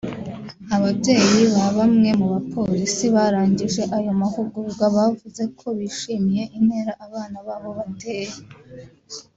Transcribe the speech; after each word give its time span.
Ababyeyi 0.75 1.41
ba 1.53 1.65
bamwe 1.77 2.09
mu 2.19 2.27
bapolisi 2.33 3.05
barangije 3.15 3.81
ayo 3.97 4.11
mahugurwa 4.21 4.85
bavuze 4.95 5.43
ko 5.59 5.67
bishimiye 5.77 6.43
intera 6.57 6.91
abana 7.05 7.37
babo 7.47 7.69
bateye 7.77 8.35